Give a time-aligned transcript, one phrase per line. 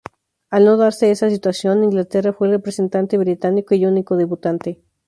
[0.49, 4.81] Al no darse esa situación, Inglaterra fue el representante británico y único debutante.